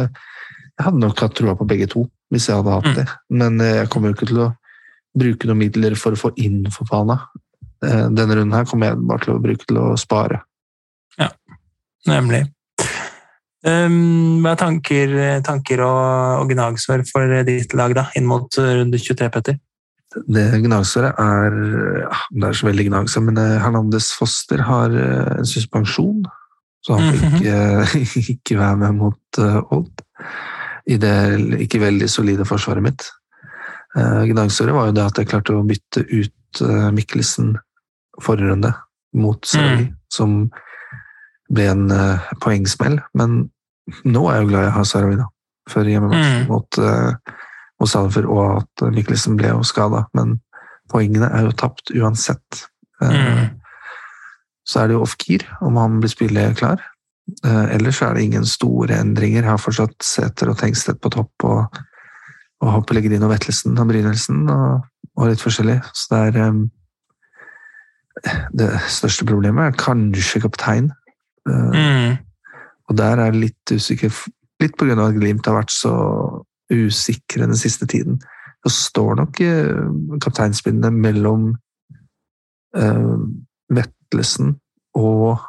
jeg 0.79 0.87
hadde 0.87 1.03
nok 1.05 1.23
hatt 1.23 1.37
trua 1.39 1.55
på 1.59 1.67
begge 1.71 1.87
to 1.93 2.07
hvis 2.33 2.49
jeg 2.49 2.57
hadde 2.59 2.73
hatt 2.79 2.89
Mm. 2.91 2.95
det. 2.97 3.07
Men 3.31 3.61
eh, 3.61 3.75
jeg 3.83 3.89
kommer 3.93 4.09
jo 4.11 4.17
ikke 4.17 4.31
til 4.33 4.43
å 4.47 4.51
bruke 5.13 5.47
noen 5.49 5.61
midler 5.61 5.95
for 6.01 6.17
å 6.17 6.21
få 6.21 6.33
inn 6.41 6.65
Fofana. 6.73 7.19
Eh, 7.85 8.09
Denne 8.15 8.39
runden 8.39 8.57
her 8.57 8.65
kommer 8.69 8.91
jeg 8.93 9.03
bare 9.05 9.25
til 9.27 9.35
å 9.37 9.43
bruke 9.43 9.69
til 9.69 9.79
å 9.83 9.93
spare. 10.01 10.41
Ja, 11.21 11.29
Nemlig. 12.09 12.47
Um, 13.63 14.41
hva 14.43 14.57
er 14.57 14.59
tanker, 14.59 15.13
tanker 15.47 15.85
og, 15.87 16.41
og 16.43 16.49
gnagsår 16.51 17.05
for 17.07 17.31
ditt 17.47 17.77
lag 17.79 17.93
da, 17.95 18.09
inn 18.19 18.27
mot 18.27 18.49
runde 18.59 18.99
23, 18.99 19.29
Petter? 19.31 19.61
Det 20.29 20.45
gnagsåret 20.65 21.19
er 21.21 21.55
ja, 22.03 22.19
Det 22.31 22.49
er 22.49 22.59
så 22.59 22.67
veldig 22.69 22.87
gnagsår, 22.91 23.25
men 23.29 23.39
Hernandes 23.41 23.63
Hernandez 23.65 24.11
Foster 24.19 24.63
har 24.67 24.93
eh, 24.93 25.33
en 25.39 25.49
suspensjon. 25.49 26.23
Så 26.83 26.99
han 26.99 27.15
får 27.15 27.37
ikke, 27.39 28.23
ikke 28.35 28.59
være 28.59 28.77
med 28.83 28.99
mot 28.99 29.41
eh, 29.43 29.59
Odd 29.73 30.05
i 30.91 30.97
det 30.99 31.15
ikke 31.63 31.79
veldig 31.79 32.09
solide 32.11 32.45
forsvaret 32.49 32.83
mitt. 32.83 33.05
Gnagsåret 33.95 34.75
var 34.75 34.89
jo 34.89 34.95
det 34.97 35.05
at 35.05 35.21
jeg 35.21 35.29
klarte 35.31 35.55
å 35.55 35.67
bytte 35.67 36.03
ut 36.09 36.63
eh, 36.65 36.89
Mikkelsen 36.97 37.53
forrige 38.23 38.51
runde 38.51 38.73
mot 39.15 39.47
Sari, 39.47 39.87
som 40.13 40.49
ble 41.53 41.69
en 41.71 41.85
eh, 41.93 42.33
poengsmell. 42.43 42.99
Men 43.19 43.45
nå 44.09 44.25
er 44.29 44.41
jeg 44.41 44.47
jo 44.47 44.51
glad 44.51 44.67
jeg 44.67 44.75
har 44.79 44.89
Sarawi, 44.89 45.21
da. 45.21 45.29
For 45.71 45.87
hjemmematchen 45.87 46.43
Mm. 46.43 46.49
mot, 46.51 46.79
uh, 47.83 48.01
Alver, 48.01 48.27
og 48.31 48.63
at 48.63 48.85
Mikkelsen 48.95 49.37
ble 49.37 49.51
jo 49.53 49.63
skada. 49.67 50.05
Men 50.15 50.39
poengene 50.93 51.29
er 51.33 51.49
jo 51.49 51.53
tapt 51.57 51.91
uansett. 51.97 52.67
Eh, 53.03 53.11
Mm. 53.11 53.59
Så 54.65 54.79
er 54.81 54.87
det 54.87 54.95
jo 54.95 55.03
off-gear 55.03 55.43
om 55.67 55.75
han 55.77 55.97
blir 56.01 56.11
spilleklar. 56.13 56.79
Uh, 57.45 57.67
ellers 57.75 57.99
er 58.03 58.15
det 58.15 58.23
ingen 58.23 58.45
store 58.47 58.95
endringer. 59.01 59.43
Jeg 59.43 59.51
har 59.51 59.59
fortsatt 59.59 59.97
Sæter 60.03 60.51
og 60.53 60.59
Tengstedt 60.59 61.01
på 61.03 61.11
topp, 61.11 61.33
og, 61.43 61.81
og 62.63 62.87
Pellegrino 62.87 63.27
Vettelsen 63.31 63.79
og 63.79 63.89
Brynildsen 63.91 64.45
og, 64.51 64.85
og 65.19 65.29
litt 65.33 65.43
forskjellig. 65.43 65.81
Så 65.95 66.07
det 66.15 66.21
er 66.37 66.49
um, 66.49 66.63
Det 68.55 68.69
største 68.93 69.27
problemet 69.27 69.65
er 69.73 69.79
kanskje 69.79 70.41
kaptein. 70.45 70.93
Uh, 71.49 71.73
Mm. 71.75 72.19
og 72.89 72.97
der 72.97 73.19
er 73.19 73.33
jeg 73.33 73.41
litt 73.41 73.73
usikker, 73.73 74.13
litt 74.61 74.77
på 74.79 74.87
grunn 74.87 75.01
av 75.01 75.09
at 75.11 75.17
Glimt 75.19 75.47
har 75.47 75.57
vært 75.59 75.73
så 75.75 75.91
usikre 76.73 77.47
den 77.47 77.59
siste 77.59 77.87
tiden. 77.87 78.21
Så 78.63 78.71
står 78.91 79.17
nok 79.19 79.41
kapteinspinnet 80.23 80.95
mellom 80.95 81.49
uh, 82.79 83.17
Vetlesen 83.75 84.55
og 84.95 85.41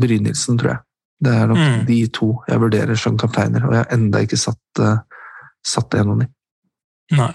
Brynildsen, 0.00 0.58
tror 0.58 0.72
jeg. 0.72 0.80
Det 1.24 1.32
er 1.32 1.46
nok 1.46 1.58
Mm. 1.58 1.86
de 1.86 1.98
to 2.12 2.42
jeg 2.48 2.60
vurderer 2.60 2.98
som 2.98 3.16
kapteiner, 3.18 3.64
og 3.64 3.72
jeg 3.72 3.84
har 3.84 3.94
enda 3.94 4.18
ikke 4.18 4.36
satt, 4.36 4.80
uh, 4.80 4.98
satt 5.64 5.94
en 5.94 6.10
av 6.10 6.18
dem. 6.18 6.34
Nei. 7.16 7.32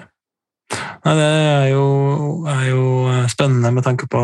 Nei, 1.05 1.15
det 1.17 1.25
er 1.25 1.65
jo, 1.72 1.86
er 2.48 2.67
jo 2.70 2.84
spennende 3.31 3.72
med 3.72 3.84
tanke 3.84 4.08
på 4.08 4.22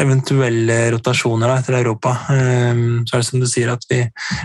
eventuelle 0.00 0.78
rotasjoner 0.94 1.50
da, 1.50 1.58
etter 1.60 1.78
Europa. 1.78 2.14
Ehm, 2.34 3.04
Så 3.06 3.16
er 3.16 3.22
det 3.22 3.28
som 3.28 3.40
du 3.42 3.46
sier 3.50 3.72
at 3.72 3.84
vi, 3.90 4.00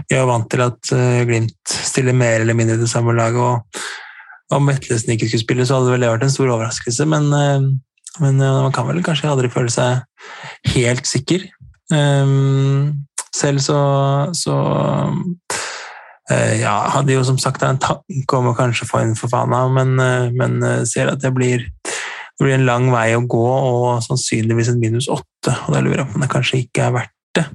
vi 0.10 0.18
er 0.18 0.28
vant 0.30 0.50
til 0.50 0.64
at 0.66 0.92
eh, 0.96 1.26
Glimt 1.30 1.76
stiller 1.90 2.14
mer 2.14 2.42
eller 2.44 2.58
mindre 2.58 2.78
i 2.78 2.84
det 2.84 2.90
samme 2.92 3.16
laget. 3.18 3.40
og 3.40 4.56
Om 4.56 4.70
Vetlesen 4.70 5.14
ikke 5.14 5.30
skulle 5.30 5.46
spille, 5.46 5.66
så 5.66 5.80
hadde 5.80 5.94
vel 5.94 6.06
det 6.06 6.12
vært 6.14 6.28
en 6.28 6.36
stor 6.36 6.54
overraskelse. 6.56 7.06
Men, 7.10 7.32
eh, 7.34 7.70
men 8.20 8.42
eh, 8.42 8.62
man 8.68 8.76
kan 8.76 8.88
vel 8.90 9.04
kanskje 9.06 9.32
aldri 9.32 9.52
føle 9.54 9.74
seg 9.74 10.04
helt 10.76 11.10
sikker. 11.10 11.48
Ehm, 11.94 13.06
Selv 13.30 13.60
så, 13.62 13.76
så 14.34 14.56
ja, 16.58 16.74
hadde 16.90 17.14
jo 17.14 17.22
som 17.24 17.38
sagt 17.38 17.62
en 17.64 17.78
tanke 17.78 18.38
om 18.38 18.48
å 18.50 18.56
kanskje 18.58 18.88
få 18.90 19.04
inn 19.04 19.14
Fofana, 19.16 19.62
men, 19.70 19.94
men 20.34 20.58
ser 20.90 21.12
at 21.14 21.22
det 21.22 21.30
blir, 21.38 21.62
det 22.40 22.46
blir 22.46 22.56
en 22.56 22.68
lang 22.70 22.88
vei 22.94 23.10
å 23.18 23.26
gå, 23.28 23.46
og 23.46 24.00
sannsynligvis 24.06 24.72
en 24.72 24.80
minus 24.80 25.10
åtte. 25.12 25.52
Og 25.68 25.74
da 25.76 25.82
lurer 25.84 26.02
jeg 26.02 26.08
på 26.10 26.16
om 26.16 26.24
det 26.24 26.32
kanskje 26.32 26.62
ikke 26.64 26.86
er 26.88 26.96
verdt 26.96 27.16
det. 27.36 27.46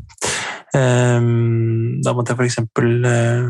Um, 0.74 2.02
Da 2.04 2.12
måtte 2.12 2.34
jeg 2.34 2.40
for 2.40 2.44
eksempel 2.44 3.06
eh, 3.08 3.46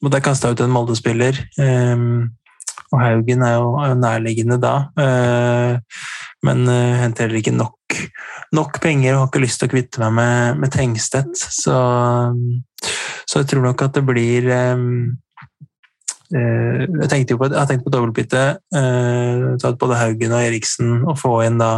måtte 0.00 0.20
jeg 0.20 0.24
kaste 0.28 0.52
ut 0.52 0.62
en 0.64 0.72
Molde-spiller. 0.72 1.42
Um, 1.60 2.30
Og 2.88 3.02
Haugen 3.02 3.42
er 3.44 3.58
jo, 3.58 3.74
er 3.82 3.92
jo 3.92 3.98
nærliggende 4.00 4.56
da. 4.62 4.76
uh, 4.96 6.00
Men 6.46 6.64
uh, 6.70 6.96
henter 7.02 7.26
heller 7.26 7.42
ikke 7.42 7.52
nok, 7.52 7.98
nok 8.56 8.80
penger 8.80 9.14
og 9.14 9.20
har 9.20 9.28
ikke 9.28 9.44
lyst 9.44 9.60
til 9.60 9.68
å 9.68 9.74
kvitte 9.74 10.00
meg 10.06 10.16
med, 10.16 10.62
med 10.64 10.72
Tengstedt. 10.72 11.36
Så 11.36 11.76
så 13.28 13.42
jeg 13.42 13.50
tror 13.50 13.66
nok 13.66 13.82
at 13.84 13.96
det 13.98 14.04
blir 14.08 14.46
eh, 14.48 14.84
Jeg 16.32 17.08
tenkte 17.08 17.34
jo 17.34 17.40
på, 17.40 17.48
jeg 17.52 17.60
har 17.60 17.78
på 17.84 17.92
dobbeltbytte. 17.92 18.42
Eh, 18.76 19.44
tatt 19.62 19.78
både 19.80 20.00
Haugen 20.00 20.34
og 20.36 20.42
Eriksen 20.44 20.98
og 21.04 21.16
få 21.20 21.38
inn 21.46 21.60
da 21.60 21.70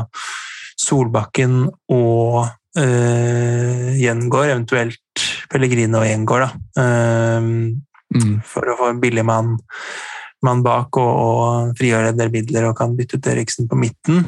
Solbakken 0.80 1.68
og 1.92 2.38
uh, 2.48 3.88
Gjengård, 4.00 4.48
eventuelt 4.48 5.24
Pellegrine 5.52 6.00
og 6.00 6.06
Gjengård, 6.08 6.46
da. 6.46 6.80
Uh, 6.80 7.76
Mm. 8.10 8.40
for 8.42 8.66
å 8.66 8.74
få 8.74 8.88
en 8.90 8.98
billig 9.02 9.22
mann 9.22 9.52
mann 10.42 10.62
bak 10.64 10.96
og, 10.98 11.10
og 11.10 11.78
frigjøre 11.78 12.10
en 12.10 12.18
del 12.18 12.32
midler 12.32 12.70
og 12.70 12.78
kan 12.78 12.96
bytte 12.96 13.20
ut 13.20 13.28
Eriksen 13.28 13.68
på 13.68 13.76
midten. 13.76 14.24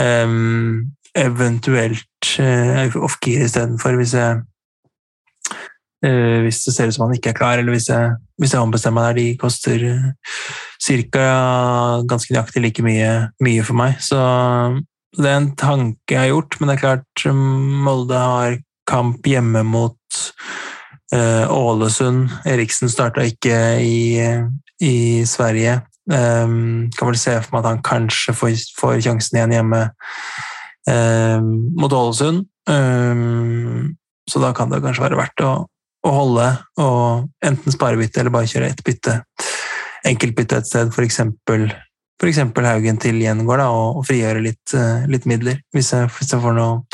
Um, 0.00 0.94
eventuelt 1.14 2.30
uh, 2.40 2.96
off-gear 3.04 3.44
istedenfor, 3.44 3.98
hvis 4.00 4.16
jeg 4.16 4.40
hvis 6.44 6.58
det 6.66 6.74
ser 6.74 6.90
ut 6.90 6.96
som 6.96 7.06
han 7.06 7.14
ikke 7.16 7.30
er 7.32 7.36
klar, 7.38 7.58
eller 7.58 7.72
hvis 7.72 7.86
jeg, 7.88 8.10
hvis 8.42 8.52
jeg 8.52 8.60
ombestemmer 8.60 9.00
meg 9.00 9.06
der. 9.06 9.20
De 9.22 9.38
koster 9.40 9.84
cirka 10.82 11.22
ca. 11.22 12.02
ganske 12.10 12.34
nøyaktig 12.34 12.62
like 12.64 12.84
mye, 12.84 13.12
mye 13.44 13.64
for 13.64 13.78
meg. 13.78 13.96
Så 14.04 14.18
det 15.16 15.30
er 15.30 15.38
en 15.38 15.50
tanke 15.56 16.16
jeg 16.16 16.20
har 16.20 16.32
gjort, 16.32 16.58
men 16.58 16.68
det 16.68 16.76
er 16.76 16.82
klart 16.82 17.26
Molde 17.86 18.20
har 18.20 18.58
kamp 18.88 19.26
hjemme 19.26 19.62
mot 19.66 20.20
uh, 21.14 21.44
Ålesund. 21.50 22.28
Eriksen 22.48 22.92
starta 22.92 23.24
ikke 23.24 23.58
i, 23.80 24.20
i 24.84 24.96
Sverige. 25.28 25.80
Um, 26.04 26.90
kan 26.98 27.08
vel 27.08 27.16
se 27.16 27.38
for 27.40 27.54
meg 27.54 27.62
at 27.62 27.70
han 27.70 27.84
kanskje 27.86 28.34
får, 28.36 28.56
får 28.76 28.98
sjansen 29.06 29.38
igjen 29.38 29.54
hjemme 29.56 29.84
um, 30.90 31.52
mot 31.80 31.94
Ålesund. 31.96 32.44
Um, 32.68 33.94
så 34.28 34.40
da 34.40 34.52
kan 34.56 34.72
det 34.72 34.82
kanskje 34.84 35.04
være 35.04 35.20
verdt 35.20 35.44
å, 35.44 35.54
å 36.04 36.12
holde 36.12 36.48
og 36.82 37.28
enten 37.44 37.74
sparebytte 37.74 38.20
eller 38.20 38.34
bare 38.34 38.50
kjøre 38.50 38.70
ett 38.72 38.82
bytte. 38.84 39.18
Enkeltbytte 40.04 40.60
et 40.60 40.68
sted, 40.68 40.92
f.eks. 40.92 41.20
F.eks. 42.20 42.40
Haugen 42.66 43.00
til 43.00 43.22
Gjengård, 43.22 43.62
da, 43.62 43.70
og, 43.72 44.00
og 44.00 44.04
frigjøre 44.08 44.42
litt, 44.44 44.74
uh, 44.76 45.06
litt 45.10 45.24
midler. 45.28 45.62
Hvis 45.74 45.94
jeg, 45.94 46.10
hvis 46.18 46.34
jeg, 46.34 46.42
får 46.44 46.54
noen 46.58 46.84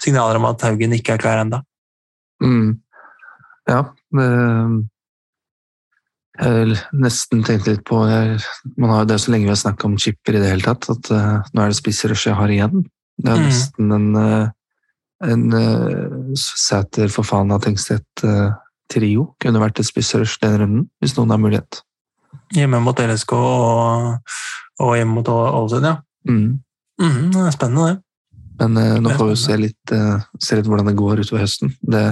signaler 0.00 0.38
om 0.38 0.46
at 0.52 0.62
Haugen 0.68 0.94
ikke 0.96 1.16
er 1.16 1.22
klar 1.22 1.42
ennå. 1.42 1.60
Mm. 2.40 2.78
Ja, 3.68 3.82
jeg 6.40 6.76
nesten 6.96 7.42
tenkte 7.44 7.74
litt 7.74 7.82
på 7.86 7.98
jeg, 8.08 8.38
man 8.80 8.94
har, 8.94 9.04
Det 9.04 9.14
er 9.14 9.20
så 9.20 9.32
lenge 9.34 9.44
vi 9.44 9.52
har 9.52 9.60
snakka 9.60 9.86
om 9.90 9.98
chipper 10.00 10.38
i 10.38 10.40
det 10.40 10.48
hele 10.54 10.64
tatt, 10.64 10.88
at 10.88 11.10
uh, 11.12 11.50
nå 11.52 11.62
er 11.62 11.74
det 11.74 11.78
spissrush 11.78 12.30
jeg 12.30 12.38
har 12.38 12.54
igjen. 12.54 12.86
Det 13.20 13.28
er 13.28 13.42
mm. 13.42 13.44
nesten 13.50 13.92
en, 13.98 14.08
uh, 14.16 14.48
en 15.26 15.46
uh, 15.52 16.32
Sæter, 16.38 17.10
Fofana, 17.12 17.58
Tengstedt-trio 17.62 19.26
kunne 19.42 19.62
vært 19.62 19.82
et 19.82 19.88
spissrush 19.88 20.40
den 20.42 20.58
runden, 20.62 20.84
hvis 21.00 21.16
noen 21.18 21.34
har 21.34 21.42
mulighet. 21.42 21.82
Hjemme 22.54 22.80
mot 22.82 22.98
LSK 22.98 23.34
og, 23.36 24.36
og 24.80 24.92
hjemme 24.96 25.18
mot 25.18 25.28
Ålesund, 25.30 25.86
ja. 25.86 25.96
Mm. 26.28 26.60
Mm, 27.00 27.26
det 27.34 27.46
er 27.46 27.56
spennende, 27.56 27.88
det. 27.90 28.04
Men 28.60 29.02
nå 29.04 29.14
får 29.16 29.30
vi 29.30 29.36
se 29.40 29.56
litt, 29.56 29.92
se 30.44 30.58
litt 30.58 30.66
hvordan 30.68 30.90
det 30.90 30.98
går 30.98 31.22
utover 31.22 31.46
høsten. 31.46 31.70
Det, 31.80 32.02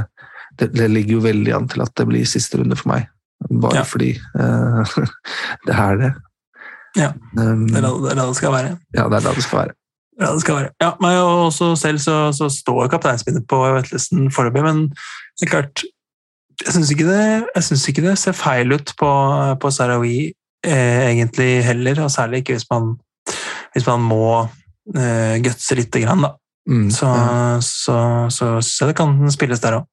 det, 0.56 0.70
det 0.72 0.86
ligger 0.88 1.18
jo 1.18 1.24
veldig 1.26 1.52
an 1.58 1.68
til 1.68 1.84
at 1.84 1.92
det 1.98 2.06
blir 2.08 2.28
siste 2.28 2.60
runde 2.60 2.78
for 2.78 2.94
meg. 2.94 3.10
Bare 3.46 3.82
ja. 3.82 3.84
fordi 3.86 4.14
uh, 4.38 4.96
det 5.66 5.74
er 5.74 6.00
det. 6.00 6.12
Ja, 6.98 7.12
um, 7.38 7.66
det 7.68 7.78
er 7.78 8.16
da 8.16 8.24
det 8.24 8.36
skal 8.38 8.54
være. 8.54 8.78
Ja, 8.96 9.06
det 9.06 9.20
er 9.20 9.28
da 9.28 9.34
det 9.36 9.44
skal 9.44 9.60
være. 9.62 9.76
Ja, 10.18 10.32
det 10.34 10.42
skal 10.42 10.56
være. 10.58 10.70
Ja, 10.82 10.90
men 11.00 11.20
også 11.22 11.74
selv 11.78 12.00
så, 12.02 12.16
så 12.34 12.48
står 12.50 12.90
kapteinspinnet 12.90 13.46
på 13.48 13.60
vettlisten 13.76 14.32
foreløpig, 14.34 14.64
men 14.66 14.80
det 15.38 15.46
er 15.46 15.52
klart 15.52 15.84
Jeg 16.64 16.74
syns 16.74 16.90
ikke, 16.90 17.06
ikke, 17.92 18.02
det 18.02 18.16
ser 18.18 18.34
feil 18.34 18.74
ut 18.74 18.90
på, 18.98 19.10
på 19.62 19.70
Sarawi 19.70 20.32
eh, 20.66 21.04
egentlig 21.06 21.62
heller, 21.62 22.00
og 22.02 22.10
særlig 22.10 22.42
ikke 22.42 22.56
hvis 22.56 22.66
man, 22.70 22.96
hvis 23.76 23.86
man 23.86 24.02
må 24.02 24.24
eh, 24.96 25.38
gutse 25.44 25.78
lite 25.78 26.02
grann, 26.02 26.26
da. 26.26 26.32
Mm, 26.68 26.90
så, 26.90 27.06
ja. 27.06 27.60
så, 27.62 27.98
så, 28.34 28.48
så, 28.60 28.88
det 28.90 28.96
kan 28.98 29.14
spilles 29.30 29.62
der 29.62 29.78
òg. 29.78 29.86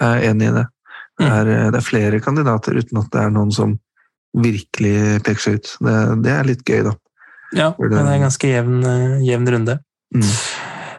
Jeg 0.00 0.08
er 0.08 0.32
enig 0.32 0.50
i 0.50 0.56
det. 0.58 0.66
Det 1.18 1.28
mm. 1.28 1.36
er, 1.36 1.52
det 1.70 1.78
er, 1.78 1.86
flere 1.86 2.20
kandidater 2.20 2.76
uten 2.78 2.98
at 2.98 3.12
det 3.14 3.22
er 3.22 3.30
noen 3.34 3.54
som 3.54 3.78
virkelig 4.34 5.22
peker 5.22 5.44
seg 5.44 5.60
ut. 5.60 5.70
Det, 5.86 5.94
det 6.26 6.34
er 6.34 6.50
litt 6.50 6.66
gøy, 6.66 6.82
da. 6.90 6.96
Ja, 7.56 7.72
det, 7.78 7.92
er 7.96 8.10
en 8.12 8.26
ganske 8.26 8.50
jevn, 8.50 8.80
eh, 8.84 9.20
jevn 9.24 9.48
runde. 9.54 9.78
Mm. 10.14 10.26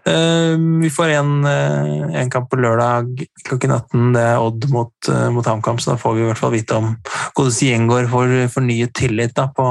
Uh, 0.09 0.55
vi 0.81 0.89
får 0.89 1.11
en, 1.17 1.31
uh, 1.43 2.15
en, 2.15 2.29
kamp 2.31 2.47
på 2.49 2.57
lørdag 2.57 3.11
klokken 3.45 3.73
18. 3.75 4.13
Det 4.15 4.23
er 4.23 4.41
Odd 4.41 4.69
mot, 4.71 4.93
uh, 5.11 5.27
mot 5.35 5.45
HamKam, 5.45 5.77
så 5.77 5.91
da 5.93 5.99
får 6.01 6.15
vi 6.15 6.23
i 6.23 6.29
hvert 6.29 6.39
fall 6.39 6.55
vite 6.55 6.77
om 6.79 6.93
Godesi 7.37 7.69
Gjengård 7.69 8.09
får 8.09 8.33
fornyet 8.53 8.95
tillit 8.97 9.35
da, 9.37 9.49
på, 9.53 9.67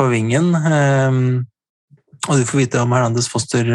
på 0.00 0.08
vingen. 0.10 0.50
og 0.56 2.34
du 2.40 2.48
får 2.48 2.62
vite 2.64 2.80
om 2.80 2.92
Hernandez 2.96 3.28
Foster 3.30 3.68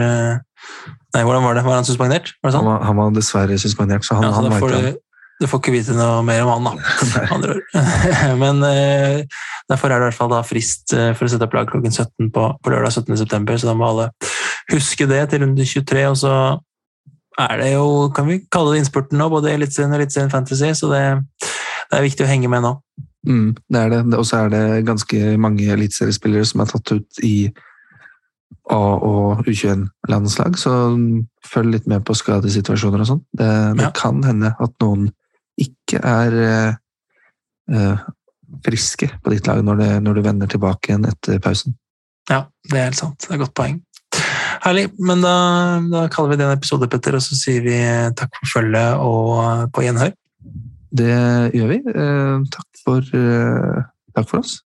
Nei, 1.16 1.22
hvordan 1.24 1.46
var 1.46 1.56
det? 1.56 1.64
Var 1.64 1.78
han 1.78 1.88
suspendert? 1.88 2.34
Var 2.44 2.52
sånn? 2.52 2.66
han, 2.66 2.72
var, 2.74 2.82
han, 2.90 2.98
var, 3.00 3.12
dessverre 3.16 3.58
suspendert, 3.62 4.04
så 4.04 4.18
han, 4.18 4.26
ja, 4.26 4.34
så 4.34 4.42
han 4.42 4.52
var 4.52 4.66
ikke 4.66 4.96
du 5.40 5.48
får 5.52 5.60
ikke 5.60 5.74
vite 5.74 5.96
noe 5.98 6.22
mer 6.24 6.46
om 6.48 6.68
han, 6.70 6.80
da. 6.80 7.56
Men 8.42 8.62
eh, 8.64 9.26
derfor 9.68 9.92
er 9.92 10.00
det 10.00 10.06
i 10.06 10.08
hvert 10.10 10.20
fall 10.20 10.32
da 10.32 10.40
frist 10.48 10.94
eh, 10.96 11.12
for 11.18 11.28
å 11.28 11.32
sette 11.32 11.48
opp 11.48 11.58
lag 11.58 11.68
klokken 11.68 11.92
17 11.92 12.32
på, 12.36 12.46
på 12.64 12.72
lørdag 12.72 12.96
17.9., 13.04 13.58
så 13.60 13.68
da 13.68 13.76
må 13.76 13.90
alle 13.90 14.08
huske 14.72 15.08
det 15.10 15.26
til 15.32 15.44
runde 15.44 15.68
23. 15.68 16.06
Og 16.08 16.18
så 16.24 16.36
er 17.42 17.60
det 17.60 17.74
jo, 17.74 18.08
kan 18.16 18.30
vi 18.30 18.40
kalle 18.52 18.74
det 18.74 18.86
innspurten 18.86 19.20
nå, 19.20 19.28
både 19.34 19.52
Eliteserien 19.52 19.92
og 19.92 20.00
Eliteserien 20.00 20.32
Fantasy, 20.32 20.72
så 20.80 20.92
det, 20.94 21.04
det, 21.44 21.98
er 21.98 22.08
viktig 22.08 22.24
å 22.24 22.32
henge 22.32 22.52
med 22.52 22.64
nå. 22.64 22.74
Mm, 23.28 23.52
det 23.74 23.82
er 23.82 23.92
det. 23.92 24.02
Og 24.16 24.24
så 24.30 24.46
er 24.46 24.54
det 24.54 24.64
ganske 24.88 25.36
mange 25.42 25.68
eliteseriespillere 25.74 26.48
som 26.48 26.64
er 26.64 26.72
tatt 26.72 26.96
ut 26.96 27.24
i 27.26 27.36
A- 28.72 29.02
og 29.04 29.44
U21-landslag, 29.46 30.56
så 30.58 30.72
følg 31.46 31.76
litt 31.76 31.92
med 31.92 32.06
på 32.08 32.16
skadesituasjoner 32.18 33.04
og 33.04 33.10
sånn. 33.12 33.22
Det, 33.36 33.52
det 33.82 33.88
ja. 33.90 33.92
kan 33.98 34.24
hende 34.26 34.56
at 34.56 34.74
noen 34.82 35.10
ikke 35.62 36.02
er 36.02 36.38
uh, 37.72 38.06
friske 38.66 39.10
på 39.24 39.34
ditt 39.34 39.48
lag 39.50 39.62
når, 39.66 39.82
det, 39.82 39.90
når, 40.06 40.18
du 40.18 40.26
vender 40.26 40.52
tilbake 40.52 40.92
igjen 40.92 41.08
etter 41.10 41.42
pausen. 41.44 41.78
Ja, 42.30 42.46
det 42.72 42.80
er 42.80 42.90
helt 42.90 43.00
sant. 43.00 43.20
Det 43.22 43.32
er 43.32 43.38
et 43.38 43.46
godt 43.46 43.56
poeng. 43.58 43.80
Herlig. 44.66 44.88
Men 44.98 45.22
da, 45.22 45.36
da 45.92 46.06
kaller 46.12 46.34
vi 46.34 46.40
det 46.42 46.48
en 46.48 46.58
episode, 46.58 46.90
Petter, 46.90 47.18
og 47.18 47.24
så 47.24 47.38
sier 47.38 47.66
vi 47.66 47.80
takk 48.18 48.34
for 48.40 48.54
følget 48.58 49.02
og 49.04 49.70
på 49.76 49.86
gjenhør. 49.86 50.14
Det 50.96 51.18
gjør 51.54 51.74
vi. 51.74 51.82
Uh, 51.92 52.46
takk, 52.54 52.70
for, 52.86 53.12
uh, 53.14 53.84
takk 54.16 54.32
for 54.32 54.42
oss. 54.42 54.60